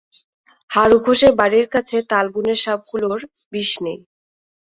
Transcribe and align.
হারু 0.71 0.97
ঘোষের 1.05 1.31
বাড়ির 1.39 1.67
কাছে 1.73 1.97
তালবনের 2.09 2.57
সাপগুলির 2.63 3.21
বিষ 3.53 3.71
নাই। 3.83 3.97